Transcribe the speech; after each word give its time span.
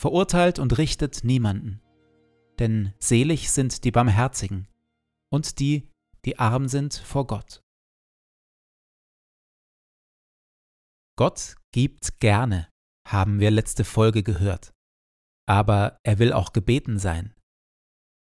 verurteilt 0.00 0.58
und 0.58 0.78
richtet 0.78 1.24
niemanden. 1.24 1.82
Denn 2.58 2.94
selig 2.98 3.50
sind 3.50 3.84
die 3.84 3.90
Barmherzigen 3.90 4.66
und 5.30 5.58
die, 5.60 5.90
die 6.24 6.38
arm 6.38 6.68
sind 6.68 6.94
vor 6.94 7.26
Gott. 7.26 7.62
Gott 11.16 11.56
gibt 11.72 12.18
gerne, 12.18 12.68
haben 13.06 13.40
wir 13.40 13.50
letzte 13.50 13.84
Folge 13.84 14.22
gehört. 14.22 14.72
Aber 15.46 16.00
er 16.02 16.18
will 16.18 16.32
auch 16.32 16.54
gebeten 16.54 16.98
sein. 16.98 17.34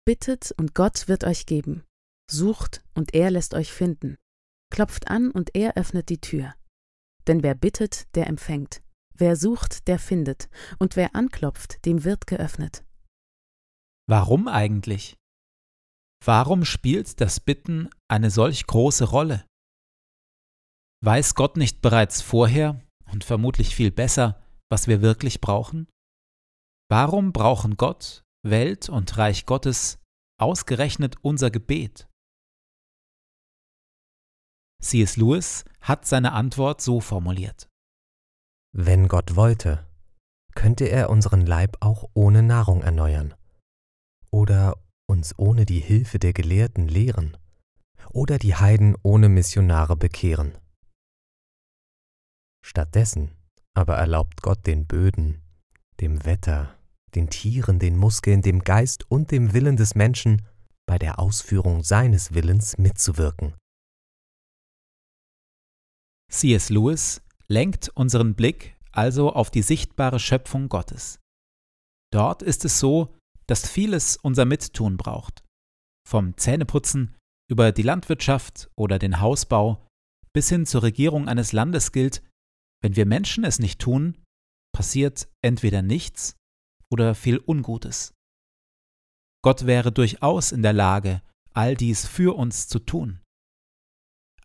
Bittet 0.05 0.53
und 0.57 0.73
Gott 0.73 1.09
wird 1.09 1.25
euch 1.25 1.45
geben. 1.45 1.83
Sucht 2.31 2.81
und 2.93 3.13
er 3.13 3.29
lässt 3.29 3.53
euch 3.53 3.73
finden. 3.73 4.15
Klopft 4.71 5.09
an 5.09 5.31
und 5.31 5.53
er 5.53 5.75
öffnet 5.75 6.07
die 6.07 6.21
Tür. 6.21 6.53
Denn 7.27 7.43
wer 7.43 7.55
bittet, 7.55 8.15
der 8.15 8.27
empfängt. 8.27 8.81
Wer 9.17 9.35
sucht, 9.35 9.87
der 9.87 9.97
findet, 9.99 10.49
und 10.79 10.95
wer 10.95 11.15
anklopft, 11.15 11.83
dem 11.85 12.03
wird 12.03 12.27
geöffnet. 12.27 12.85
Warum 14.07 14.47
eigentlich? 14.47 15.17
Warum 16.23 16.65
spielt 16.65 17.19
das 17.19 17.39
Bitten 17.39 17.89
eine 18.07 18.29
solch 18.29 18.67
große 18.67 19.05
Rolle? 19.05 19.45
Weiß 21.03 21.35
Gott 21.35 21.57
nicht 21.57 21.81
bereits 21.81 22.21
vorher 22.21 22.81
und 23.11 23.23
vermutlich 23.23 23.75
viel 23.75 23.91
besser, 23.91 24.43
was 24.69 24.87
wir 24.87 25.01
wirklich 25.01 25.41
brauchen? 25.41 25.87
Warum 26.89 27.33
brauchen 27.33 27.75
Gott, 27.77 28.23
Welt 28.43 28.89
und 28.89 29.17
Reich 29.17 29.45
Gottes 29.45 29.99
ausgerechnet 30.39 31.15
unser 31.21 31.51
Gebet? 31.51 32.07
C.S. 34.81 35.17
Lewis 35.17 35.65
hat 35.81 36.05
seine 36.05 36.33
Antwort 36.33 36.81
so 36.81 36.99
formuliert. 37.01 37.67
Wenn 38.79 39.07
Gott 39.07 39.35
wollte, 39.35 39.83
könnte 40.53 40.85
er 40.85 41.09
unseren 41.09 41.47
Leib 41.47 41.77
auch 41.79 42.11
ohne 42.13 42.43
Nahrung 42.43 42.83
erneuern 42.83 43.33
oder 44.29 44.77
uns 45.07 45.33
ohne 45.39 45.65
die 45.65 45.79
Hilfe 45.79 46.19
der 46.19 46.31
Gelehrten 46.31 46.87
lehren 46.87 47.37
oder 48.11 48.37
die 48.37 48.53
Heiden 48.53 48.95
ohne 49.01 49.29
Missionare 49.29 49.97
bekehren. 49.97 50.55
Stattdessen 52.63 53.31
aber 53.73 53.95
erlaubt 53.95 54.43
Gott 54.43 54.67
den 54.67 54.85
Böden, 54.85 55.41
dem 55.99 56.23
Wetter, 56.23 56.77
den 57.15 57.31
Tieren, 57.31 57.79
den 57.79 57.97
Muskeln, 57.97 58.43
dem 58.43 58.63
Geist 58.63 59.09
und 59.09 59.31
dem 59.31 59.53
Willen 59.53 59.77
des 59.77 59.95
Menschen 59.95 60.45
bei 60.85 60.99
der 60.99 61.17
Ausführung 61.17 61.83
seines 61.83 62.35
Willens 62.35 62.77
mitzuwirken. 62.77 63.55
C.S. 66.29 66.69
Lewis 66.69 67.21
lenkt 67.49 67.89
unseren 67.89 68.35
Blick 68.35 68.77
also 68.91 69.31
auf 69.31 69.51
die 69.51 69.61
sichtbare 69.61 70.19
Schöpfung 70.19 70.69
Gottes. 70.69 71.19
Dort 72.11 72.41
ist 72.41 72.65
es 72.65 72.79
so, 72.79 73.15
dass 73.45 73.69
vieles 73.69 74.17
unser 74.17 74.45
Mittun 74.45 74.97
braucht. 74.97 75.43
Vom 76.07 76.35
Zähneputzen 76.37 77.15
über 77.49 77.71
die 77.71 77.83
Landwirtschaft 77.83 78.69
oder 78.75 78.97
den 78.97 79.21
Hausbau 79.21 79.85
bis 80.33 80.49
hin 80.49 80.65
zur 80.65 80.83
Regierung 80.83 81.27
eines 81.27 81.51
Landes 81.51 81.91
gilt, 81.91 82.23
wenn 82.81 82.95
wir 82.95 83.05
Menschen 83.05 83.43
es 83.43 83.59
nicht 83.59 83.79
tun, 83.79 84.17
passiert 84.73 85.27
entweder 85.41 85.81
nichts 85.81 86.35
oder 86.91 87.15
viel 87.15 87.39
Ungutes. 87.39 88.13
Gott 89.43 89.65
wäre 89.65 89.91
durchaus 89.91 90.51
in 90.51 90.61
der 90.61 90.73
Lage, 90.73 91.21
all 91.53 91.75
dies 91.75 92.07
für 92.07 92.35
uns 92.35 92.67
zu 92.67 92.79
tun 92.79 93.21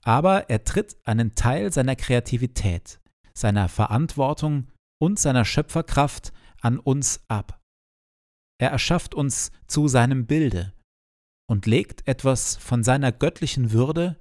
aber 0.04 0.50
er 0.50 0.64
tritt 0.64 0.96
einen 1.04 1.34
Teil 1.34 1.72
seiner 1.72 1.96
Kreativität, 1.96 3.00
seiner 3.34 3.68
Verantwortung 3.68 4.68
und 5.00 5.18
seiner 5.18 5.44
Schöpferkraft 5.44 6.32
an 6.60 6.78
uns 6.78 7.24
ab. 7.28 7.60
Er 8.60 8.70
erschafft 8.70 9.14
uns 9.14 9.50
zu 9.66 9.88
seinem 9.88 10.26
Bilde 10.26 10.72
und 11.48 11.66
legt 11.66 12.06
etwas 12.06 12.56
von 12.56 12.84
seiner 12.84 13.10
göttlichen 13.12 13.72
Würde 13.72 14.20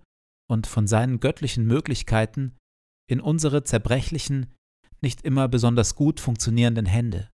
und 0.49 0.67
von 0.67 0.87
seinen 0.87 1.19
göttlichen 1.19 1.65
Möglichkeiten 1.65 2.57
in 3.07 3.21
unsere 3.21 3.63
zerbrechlichen, 3.63 4.53
nicht 5.01 5.21
immer 5.23 5.47
besonders 5.47 5.95
gut 5.95 6.19
funktionierenden 6.19 6.85
Hände. 6.85 7.29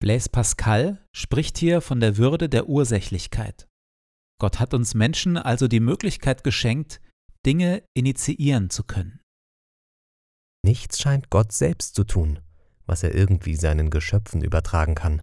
Blaise 0.00 0.30
Pascal 0.30 1.06
spricht 1.14 1.58
hier 1.58 1.80
von 1.80 2.00
der 2.00 2.16
Würde 2.16 2.48
der 2.48 2.68
Ursächlichkeit. 2.68 3.68
Gott 4.42 4.58
hat 4.58 4.74
uns 4.74 4.94
Menschen 4.94 5.36
also 5.36 5.68
die 5.68 5.78
Möglichkeit 5.78 6.42
geschenkt, 6.42 7.00
Dinge 7.46 7.84
initiieren 7.94 8.70
zu 8.70 8.82
können. 8.82 9.20
Nichts 10.66 11.00
scheint 11.00 11.30
Gott 11.30 11.52
selbst 11.52 11.94
zu 11.94 12.02
tun, 12.02 12.40
was 12.84 13.04
er 13.04 13.14
irgendwie 13.14 13.54
seinen 13.54 13.88
Geschöpfen 13.88 14.42
übertragen 14.42 14.96
kann. 14.96 15.22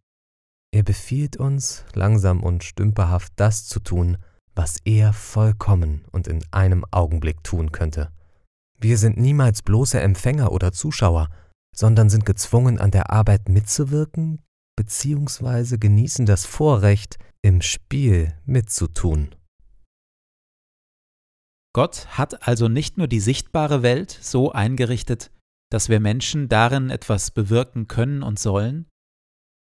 Er 0.71 0.83
befiehlt 0.83 1.35
uns, 1.35 1.83
langsam 1.93 2.41
und 2.41 2.63
stümperhaft 2.63 3.33
das 3.35 3.67
zu 3.67 3.81
tun, 3.81 4.19
was 4.55 4.77
er 4.85 5.11
vollkommen 5.11 6.05
und 6.13 6.29
in 6.29 6.41
einem 6.51 6.85
Augenblick 6.89 7.43
tun 7.43 7.73
könnte. 7.73 8.13
Wir 8.79 8.97
sind 8.97 9.17
niemals 9.17 9.63
bloße 9.63 9.99
Empfänger 9.99 10.53
oder 10.53 10.71
Zuschauer, 10.71 11.27
sondern 11.75 12.09
sind 12.09 12.25
gezwungen, 12.25 12.79
an 12.79 12.91
der 12.91 13.09
Arbeit 13.09 13.49
mitzuwirken 13.49 14.39
bzw. 14.79 15.77
genießen 15.77 16.25
das 16.25 16.45
Vorrecht, 16.45 17.19
im 17.41 17.61
Spiel 17.61 18.33
mitzutun. 18.45 19.35
Gott 21.75 22.17
hat 22.17 22.47
also 22.47 22.69
nicht 22.69 22.97
nur 22.97 23.07
die 23.07 23.19
sichtbare 23.19 23.83
Welt 23.83 24.11
so 24.11 24.53
eingerichtet, 24.53 25.31
dass 25.69 25.89
wir 25.89 25.99
Menschen 25.99 26.47
darin 26.47 26.89
etwas 26.89 27.31
bewirken 27.31 27.87
können 27.87 28.23
und 28.23 28.39
sollen, 28.39 28.87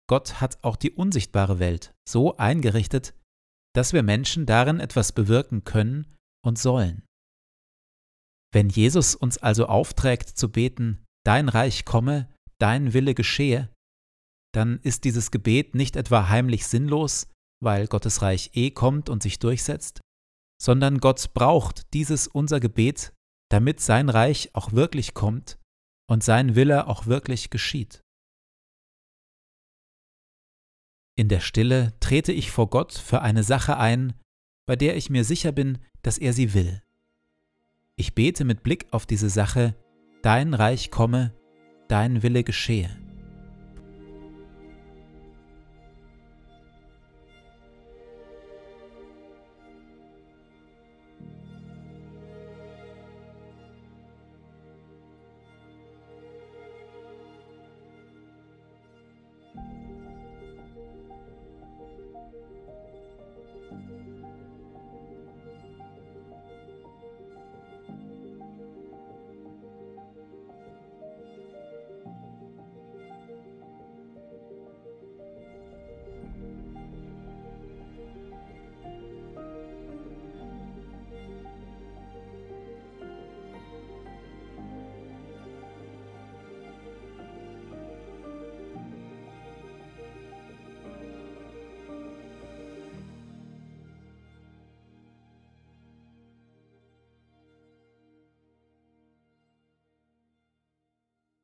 Gott 0.10 0.42
hat 0.42 0.64
auch 0.64 0.76
die 0.76 0.92
unsichtbare 0.92 1.60
Welt 1.60 1.94
so 2.10 2.36
eingerichtet, 2.38 3.14
dass 3.76 3.94
wir 3.94 4.02
Menschen 4.04 4.46
darin 4.48 4.80
etwas 4.80 5.12
bewirken 5.12 5.64
können 5.64 6.08
und 6.44 6.58
sollen. 6.58 7.04
Wenn 8.52 8.70
Jesus 8.70 9.16
uns 9.16 9.38
also 9.38 9.68
aufträgt 9.68 10.30
zu 10.30 10.52
beten, 10.52 11.06
Dein 11.26 11.48
Reich 11.48 11.86
komme, 11.86 12.30
dein 12.60 12.94
Wille 12.94 13.14
geschehe, 13.14 13.73
dann 14.54 14.80
ist 14.84 15.04
dieses 15.04 15.32
Gebet 15.32 15.76
nicht 15.76 15.96
etwa 15.96 16.30
heimlich 16.30 16.68
sinnlos, 16.68 17.28
weil 17.62 17.88
Gottes 17.88 18.22
Reich 18.22 18.52
eh 18.54 18.72
kommt 18.72 19.10
und 19.10 19.24
sich 19.24 19.40
durchsetzt, 19.40 20.02
sondern 20.62 21.00
Gott 21.00 21.34
braucht 21.34 21.94
dieses 21.94 22.28
unser 22.28 22.60
Gebet, 22.60 23.14
damit 23.50 23.80
sein 23.80 24.10
Reich 24.10 24.52
auch 24.54 24.72
wirklich 24.72 25.14
kommt 25.14 25.60
und 26.08 26.24
sein 26.24 26.56
Wille 26.56 26.88
auch 26.88 27.08
wirklich 27.08 27.50
geschieht. 27.50 28.02
In 31.16 31.30
der 31.30 31.40
Stille 31.40 31.94
trete 32.00 32.32
ich 32.32 32.50
vor 32.50 32.70
Gott 32.70 32.94
für 32.94 33.22
eine 33.22 33.44
Sache 33.44 33.78
ein, 33.78 34.14
bei 34.66 34.76
der 34.76 34.96
ich 34.96 35.10
mir 35.10 35.24
sicher 35.24 35.52
bin, 35.52 35.80
dass 36.02 36.18
er 36.18 36.34
sie 36.34 36.54
will. 36.54 36.82
Ich 37.96 38.16
bete 38.16 38.46
mit 38.46 38.64
Blick 38.64 38.88
auf 38.92 39.06
diese 39.06 39.30
Sache, 39.30 39.76
dein 40.24 40.54
Reich 40.54 40.90
komme, 40.90 41.36
dein 41.88 42.24
Wille 42.24 42.44
geschehe. 42.44 43.03